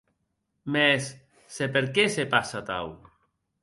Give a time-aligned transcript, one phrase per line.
[0.75, 1.11] Mès,
[1.59, 2.95] se per qué se passe atau?